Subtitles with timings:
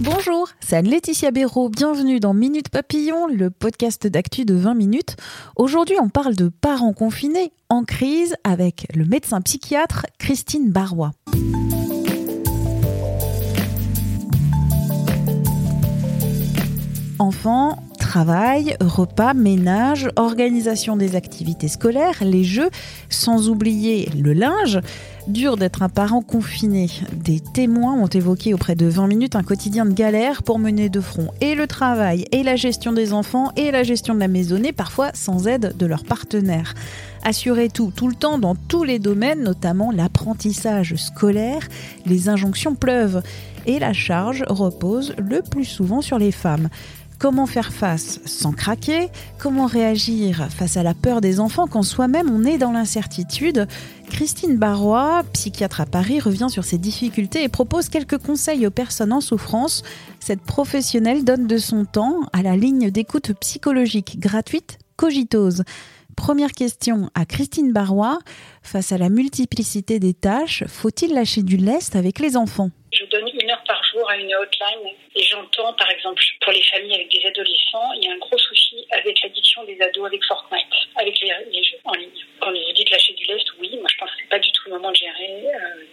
[0.00, 1.68] Bonjour, c'est Anne-Laetitia Béraud.
[1.68, 5.16] Bienvenue dans Minute Papillon, le podcast d'actu de 20 minutes.
[5.54, 11.12] Aujourd'hui, on parle de parents confinés en crise avec le médecin psychiatre Christine Barrois.
[17.20, 17.76] Enfants,
[18.10, 22.68] travail, repas, ménage, organisation des activités scolaires, les jeux,
[23.08, 24.80] sans oublier le linge.
[25.28, 26.88] Dur d'être un parent confiné.
[27.12, 31.00] Des témoins ont évoqué auprès de 20 minutes un quotidien de galère pour mener de
[31.00, 34.72] front et le travail, et la gestion des enfants, et la gestion de la maisonnée,
[34.72, 36.74] parfois sans aide de leurs partenaires.
[37.22, 41.68] Assurer tout, tout le temps, dans tous les domaines, notamment l'apprentissage scolaire,
[42.06, 43.22] les injonctions pleuvent.
[43.66, 46.68] Et la charge repose le plus souvent sur les femmes.
[47.20, 49.10] Comment faire face sans craquer?
[49.38, 53.68] Comment réagir face à la peur des enfants quand soi-même on est dans l'incertitude?
[54.08, 59.12] Christine Barrois, psychiatre à Paris, revient sur ces difficultés et propose quelques conseils aux personnes
[59.12, 59.82] en souffrance.
[60.18, 65.64] Cette professionnelle donne de son temps à la ligne d'écoute psychologique gratuite Cogitose.
[66.16, 68.18] Première question à Christine Barrois.
[68.62, 73.28] Face à la multiplicité des tâches, faut-il lâcher du lest avec les enfants Je donne
[73.28, 77.26] une heure par jour une hotline et j'entends, par exemple, pour les familles avec des
[77.26, 80.66] adolescents, il y a un gros souci avec l'addiction des ados avec Fortnite,
[80.96, 82.10] avec les, jeux en ligne.
[82.40, 84.62] Quand vous dites lâcher du lest, oui, moi je pense que c'est pas du tout
[84.66, 85.84] le moment de gérer euh,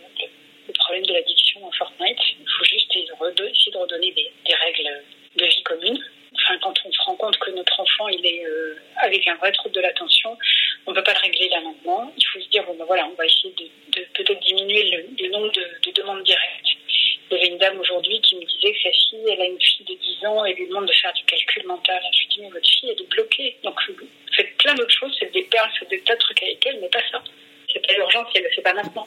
[0.67, 2.19] le, problème de l'addiction en Fortnite.
[2.39, 3.13] Il faut juste essayer de
[3.79, 5.03] redonner des, des règles
[5.35, 6.03] de vie commune
[6.37, 9.51] enfin, quand on se rend compte que notre enfant il est euh, avec un vrai
[9.51, 10.37] trouble de l'attention,
[10.85, 12.11] on ne peut pas le régler là maintenant.
[12.17, 15.23] Il faut se dire bon ben voilà, on va essayer de, de peut-être diminuer le,
[15.23, 16.67] le nombre de, de, demandes directes.
[17.29, 19.61] Il y avait une dame aujourd'hui qui me disait que sa fille, elle a une
[19.61, 20.93] fille de 10 ans, et lui demande de
[21.67, 22.01] faire du calcul mental.
[22.13, 23.55] Je lui dis mais votre fille elle est bloquée.
[23.63, 23.79] Donc
[24.35, 26.89] faites plein d'autres choses, faites des perles, faites des tas de trucs avec elle, mais
[26.89, 27.23] pas ça.
[27.71, 29.06] C'est pas le fait pas maintenant.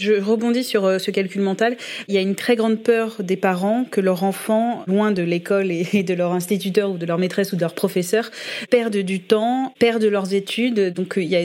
[0.00, 1.76] Je rebondis sur euh, ce calcul mental.
[2.08, 5.70] Il y a une très grande peur des parents que leur enfant, loin de l'école
[5.70, 8.30] et de leur instituteur ou de leur maîtresse ou de leur professeur,
[8.70, 10.94] perde du temps, perde leurs études.
[10.94, 11.44] Donc il y a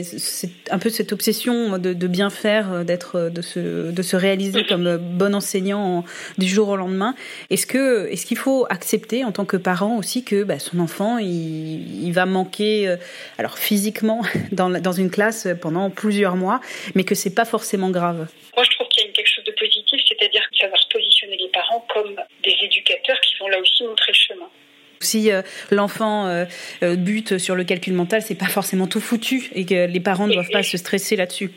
[0.70, 5.34] un peu cette obsession de, bien faire, euh, d'être, euh, de se, réaliser comme bon
[5.34, 6.02] enseignant
[6.38, 7.14] du jour au lendemain.
[7.50, 11.18] Est-ce que, est-ce qu'il faut accepter en tant que parent aussi que bah, son enfant,
[11.18, 12.96] il, il, va manquer,
[13.36, 16.62] alors physiquement dans, dans une classe pendant plusieurs mois,
[16.94, 18.26] mais que c'est pas forcément grave?
[18.54, 21.86] Moi, je trouve qu'il y a quelque chose de positif, c'est-à-dire savoir positionner les parents
[21.92, 24.50] comme des éducateurs qui vont là aussi montrer le chemin.
[25.00, 26.44] Si euh, l'enfant euh,
[26.82, 30.26] euh, bute sur le calcul mental, c'est pas forcément tout foutu et que les parents
[30.26, 31.50] ne doivent pas se stresser là-dessus.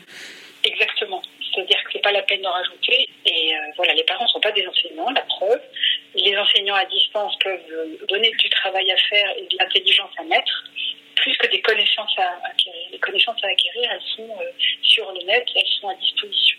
[0.64, 1.22] Exactement.
[1.52, 3.08] C'est-à-dire que c'est pas la peine d'en rajouter.
[3.26, 5.60] Et voilà, les parents sont pas des enseignants, la preuve.
[6.14, 10.64] Les enseignants à distance peuvent donner du travail à faire et de l'intelligence à mettre
[11.16, 12.88] plus que des connaissances à acquérir.
[12.92, 14.28] Les connaissances à acquérir, elles sont
[14.82, 16.49] sur le net, elles sont à disposition.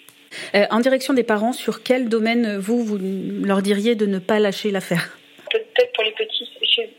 [0.56, 2.98] Euh, en direction des parents, sur quel domaine vous, vous
[3.46, 5.18] leur diriez de ne pas lâcher l'affaire?
[5.50, 6.90] Peut-être pour les petits, c'est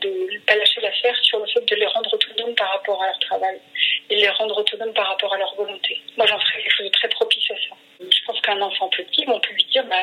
[0.00, 3.06] de ne pas lâcher l'affaire sur le fait de les rendre autonomes par rapport à
[3.06, 3.60] leur travail
[4.08, 6.00] et les rendre autonomes par rapport à leur volonté.
[6.16, 7.76] Moi, j'en ferais quelque chose de très propice à ça.
[8.00, 10.02] Je pense qu'un enfant petit, on peut lui dire bah,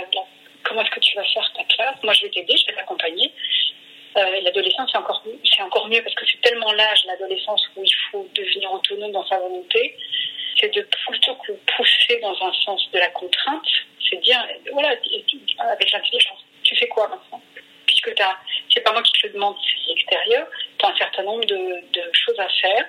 [0.64, 1.96] comment est-ce que tu vas faire ta classe?
[2.04, 3.32] Moi, je vais t'aider, je vais t'accompagner.
[4.18, 7.96] Euh, l'adolescence, c'est encore, c'est encore mieux parce que c'est tellement l'âge, l'adolescence, où il
[8.12, 9.96] faut devenir autonome dans sa volonté
[10.60, 13.68] c'est de plutôt que pousser dans un sens de la contrainte,
[14.10, 17.42] c'est dire, voilà, avec l'intelligence, tu fais quoi maintenant?
[17.86, 18.12] Puisque
[18.74, 20.48] c'est pas moi qui te le demande, c'est l'extérieur,
[20.78, 22.86] tu as un certain nombre de, de choses à faire,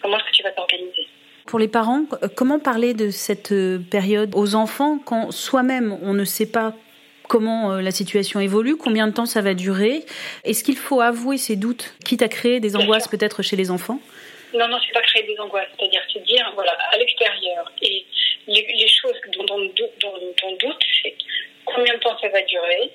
[0.00, 1.06] comment est-ce que tu vas t'organiser?
[1.46, 6.24] Pour les parents, comment parler de cette euh, période aux enfants quand soi-même on ne
[6.24, 6.74] sait pas
[7.28, 10.04] comment euh, la situation évolue, combien de temps ça va durer?
[10.44, 14.00] Est-ce qu'il faut avouer ses doutes, quitte à créer des angoisses peut-être chez les enfants?
[14.54, 15.68] Non, non, c'est pas créer des angoisses.
[15.78, 17.70] C'est-à-dire, c'est dire, voilà, à l'extérieur.
[17.82, 18.04] Et
[18.46, 21.14] les, choses dont, on doute, c'est
[21.64, 22.90] combien de temps ça va durer,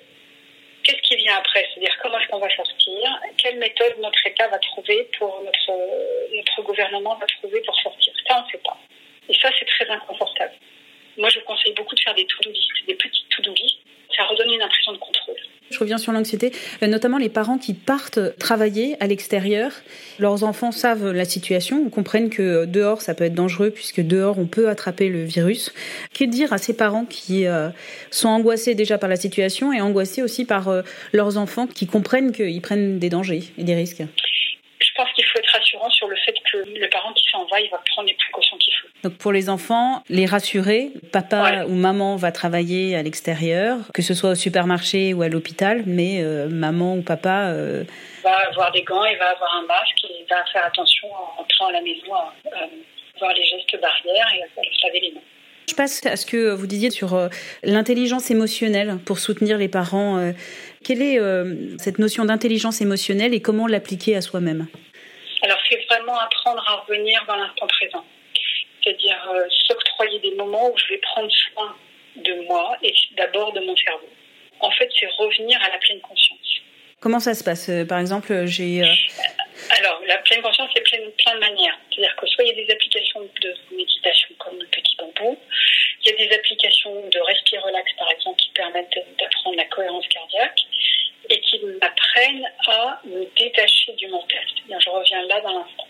[0.83, 1.67] qu'est-ce qui vient après?
[1.73, 3.19] C'est-à-dire, comment est-ce qu'on va sortir?
[3.37, 8.13] Quelle méthode notre État va trouver pour, notre, notre gouvernement va trouver pour sortir?
[8.27, 8.77] Ça, on ne sait pas.
[9.29, 10.53] Et ça, c'est très inconfortable.
[11.17, 13.77] Moi, je conseille beaucoup de faire des to-do list, des petites to-do list.
[14.15, 14.99] Ça redonne une impression de.
[15.71, 16.51] Je reviens sur l'anxiété,
[16.83, 19.71] euh, notamment les parents qui partent travailler à l'extérieur.
[20.19, 24.45] Leurs enfants savent la situation, comprennent que dehors ça peut être dangereux puisque dehors on
[24.45, 25.73] peut attraper le virus.
[26.13, 27.69] Que dire à ces parents qui euh,
[28.11, 30.81] sont angoissés déjà par la situation et angoissés aussi par euh,
[31.13, 34.03] leurs enfants qui comprennent qu'ils prennent des dangers et des risques?
[34.79, 37.61] Je pense qu'il faut être rassurant sur le fait que le parent qui s'en va,
[37.61, 38.50] il va prendre les précautions.
[39.03, 41.63] Donc pour les enfants, les rassurer, papa ouais.
[41.63, 46.21] ou maman va travailler à l'extérieur, que ce soit au supermarché ou à l'hôpital, mais
[46.21, 47.83] euh, maman ou papa euh...
[48.23, 51.67] va avoir des gants, il va avoir un masque, il va faire attention en rentrant
[51.67, 52.67] à la maison à, à
[53.19, 55.21] voir les gestes barrières et à laver les mains.
[55.71, 57.29] Je passe à ce que vous disiez sur euh,
[57.63, 60.17] l'intelligence émotionnelle pour soutenir les parents.
[60.17, 60.31] Euh,
[60.83, 64.67] quelle est euh, cette notion d'intelligence émotionnelle et comment l'appliquer à soi-même?
[65.43, 68.03] Alors, c'est vraiment apprendre à revenir dans l'instant présent.
[70.21, 71.75] Des moments où je vais prendre soin
[72.15, 74.09] de moi et d'abord de mon cerveau.
[74.59, 76.61] En fait, c'est revenir à la pleine conscience.
[76.99, 77.69] Comment ça se passe?
[77.87, 78.83] Par exemple, j'ai
[79.77, 81.77] alors, la pleine conscience, c'est plein, plein de manières.
[81.89, 85.37] C'est-à-dire que soit il y a des applications de méditation comme le petit bambou,
[86.03, 90.07] il y a des applications de respire relax, par exemple, qui permettent d'apprendre la cohérence
[90.07, 90.61] cardiaque
[91.29, 94.45] et qui m'apprennent à me détacher du mental.
[94.67, 95.87] je reviens là dans l'instant.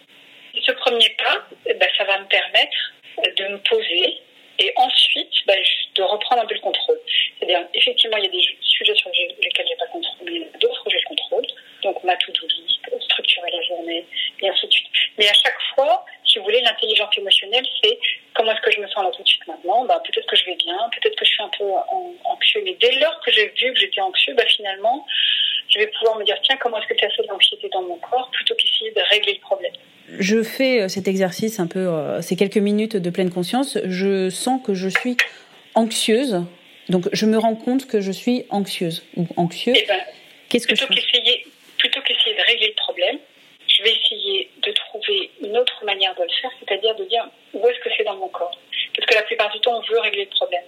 [0.62, 2.94] Ce premier pas, eh ben, ça va me permettre
[3.38, 4.22] de me poser
[4.60, 5.58] et ensuite ben,
[5.96, 7.00] de reprendre un peu le contrôle.
[7.40, 10.42] C'est-à-dire, effectivement, il y a des sujets sur lesquels j'ai pas le contrôle, mais il
[10.42, 11.46] y en a d'autres où j'ai le contrôle.
[11.84, 14.06] Donc, ma to-do list, structurer la journée,
[14.42, 14.88] et ainsi de suite.
[15.22, 18.00] Mais à chaque fois, si vous voulez, l'intelligence émotionnelle, c'est
[18.34, 19.86] comment est-ce que je me sens là tout de suite maintenant?
[19.86, 21.66] Bah, Peut-être que je vais bien, peut-être que je suis un peu
[22.26, 22.62] anxieux.
[22.66, 25.06] Mais dès lors que j'ai vu que j'étais anxieux, bah, finalement,
[25.70, 27.98] je vais pouvoir me dire tiens, comment est-ce que tu as fait l'anxiété dans mon
[27.98, 28.32] corps?
[28.32, 29.74] Plutôt qu'essayer de régler le problème.
[30.20, 33.78] Je fais euh, cet exercice un peu, euh, ces quelques minutes de pleine conscience.
[33.86, 35.18] Je sens que je suis
[35.76, 36.44] anxieuse.
[36.90, 39.74] Donc, je me rends compte que je suis anxieuse ou anxieux.
[39.76, 40.02] Eh ben,
[40.50, 41.44] Qu'est-ce que je fais
[41.78, 43.18] Plutôt qu'essayer de régler le problème,
[43.68, 47.68] je vais essayer de trouver une autre manière de le faire, c'est-à-dire de dire où
[47.68, 48.58] est-ce que c'est dans mon corps?
[48.96, 50.64] Parce que la plupart du temps, on veut régler le problème.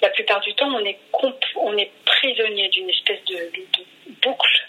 [0.00, 0.98] La plupart du temps, on est,
[1.56, 3.50] on est prisonnier d'une espèce de,
[4.22, 4.68] boucle.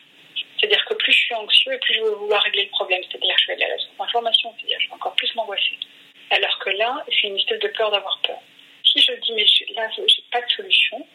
[0.57, 3.01] C'est-à-dire que plus je suis anxieux et plus je vais vouloir régler le problème.
[3.09, 5.77] C'est-à-dire que je vais aller à la information, c'est-à-dire je vais encore plus m'angoisser.
[6.29, 8.39] Alors que là, c'est une espèce de peur d'avoir peur.
[8.85, 11.05] Si je dis, mais là, je n'ai pas de solution,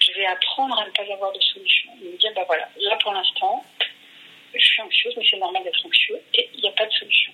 [0.00, 1.90] je vais apprendre à ne pas avoir de solution.
[2.02, 3.64] Et me dire, bah voilà, là pour l'instant,
[4.54, 7.32] je suis anxieuse, mais c'est normal d'être anxieux, et il n'y a pas de solution.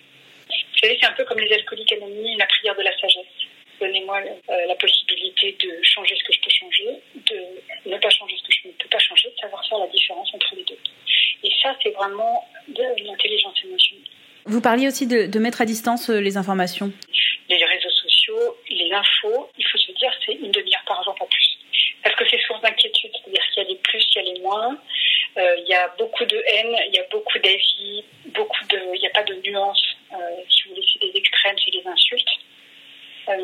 [0.84, 3.24] Savez, c'est un peu comme les alcooliques anonymes, la prière de la sagesse.
[3.80, 8.36] Donnez-moi euh, la possibilité de changer ce que je peux changer, de ne pas changer
[8.36, 10.78] ce que je ne peux pas changer, de savoir faire la différence entre les deux.
[11.42, 14.04] Et ça, c'est vraiment de l'intelligence émotionnelle.
[14.44, 16.92] Vous parliez aussi de, de mettre à distance euh, les informations.
[17.48, 21.24] Les réseaux sociaux, les infos, il faut se dire, c'est une demi-heure par jour, pas
[21.24, 21.58] plus.
[22.02, 24.40] Parce que c'est source d'inquiétude, c'est-à-dire qu'il y a les plus, il y a les
[24.40, 24.78] moins.
[25.38, 29.00] Euh, il y a beaucoup de haine, il y a beaucoup d'avis, beaucoup de, il
[29.00, 29.96] n'y a pas de nuances.
[30.14, 30.18] Euh,
[30.48, 32.28] si vous voulez, c'est des extrêmes, c'est des insultes.
[33.28, 33.34] Euh,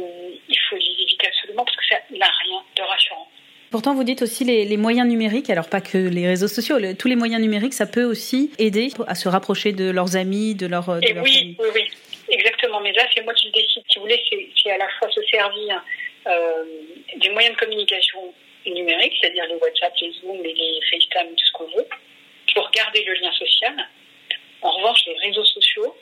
[0.48, 3.28] il faut les éviter absolument parce que ça n'a rien de rassurant.
[3.70, 7.06] Pourtant, vous dites aussi les, les, moyens numériques, alors pas que les réseaux sociaux, tous
[7.06, 10.86] les moyens numériques, ça peut aussi aider à se rapprocher de leurs amis, de leur,
[10.86, 11.56] de Et oui, famille.
[11.60, 11.90] Oui, oui,
[12.28, 12.80] exactement.
[12.80, 13.82] Mais là, c'est moi qui le décide.
[13.88, 14.20] Si vous voulez,
[14.60, 15.82] c'est à la fois se servir
[16.26, 16.64] euh,
[17.16, 18.34] des moyens de communication
[18.66, 21.86] numériques, c'est-à-dire les WhatsApp, les Zoom et les FaceTime, tout ce qu'on veut,
[22.54, 23.74] pour garder le lien social.
[24.62, 25.94] En revanche, les réseaux sociaux,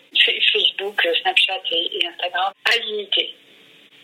[0.52, 3.34] Facebook, Snapchat et, Instagram, à limiter.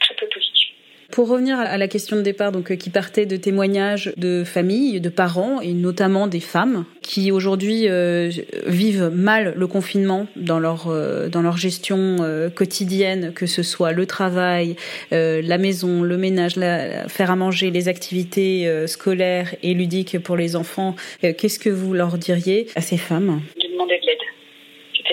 [0.00, 0.64] Très peu positif.
[1.10, 5.00] Pour revenir à la question de départ, donc euh, qui partait de témoignages de familles,
[5.00, 8.30] de parents et notamment des femmes qui aujourd'hui euh,
[8.66, 12.16] vivent mal le confinement dans leur euh, dans leur gestion
[12.54, 14.76] quotidienne, que ce soit le travail,
[15.10, 20.56] la maison, le ménage, la, faire à manger, les activités scolaires et ludiques pour les
[20.56, 20.96] enfants.
[21.20, 23.40] Qu'est-ce que vous leur diriez à ces femmes?
[23.56, 24.18] De demander de l'aide,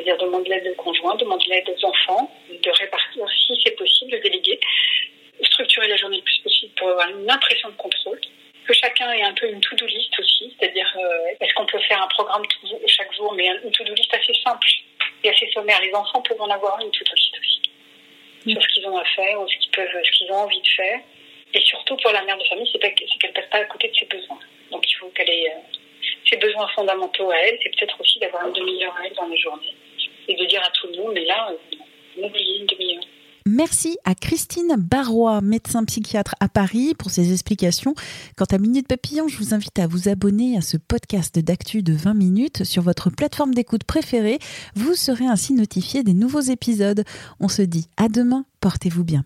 [0.04, 3.76] c'est-à-dire demander de l'aide au conjoint, demander de l'aide aux enfants, de répartir si c'est
[3.76, 4.60] possible, de déléguer
[5.44, 8.20] structurer la journée le plus possible pour avoir une impression de contrôle.
[8.68, 12.02] Que chacun ait un peu une to-do list aussi, c'est-à-dire euh, est-ce qu'on peut faire
[12.02, 12.44] un programme
[12.86, 14.68] chaque jour, mais une to-do list assez simple
[15.24, 15.82] et assez sommaire.
[15.82, 17.62] Les enfants peuvent en avoir une to-do list aussi
[18.46, 18.52] mm.
[18.52, 20.68] sur ce qu'ils ont à faire ou ce qu'ils peuvent, ce qu'ils ont envie de
[20.68, 21.00] faire.
[21.54, 23.96] Et surtout pour la mère de famille, c'est qu'elle ne passe pas à côté de
[23.96, 24.40] ses besoins.
[24.70, 25.78] Donc il faut qu'elle ait euh,
[26.30, 27.58] ses besoins fondamentaux à elle.
[27.64, 29.76] C'est peut-être aussi d'avoir une demi-heure à elle dans la journée
[30.36, 33.04] de dire à tout le monde, mais là, euh, oubliez une demi-heure.
[33.48, 37.96] Merci à Christine Barrois, médecin psychiatre à Paris, pour ses explications.
[38.38, 41.94] Quant à Minute Papillon, je vous invite à vous abonner à ce podcast d'actu de
[41.94, 44.38] 20 minutes sur votre plateforme d'écoute préférée.
[44.76, 47.04] Vous serez ainsi notifié des nouveaux épisodes.
[47.40, 49.26] On se dit à demain, portez-vous bien.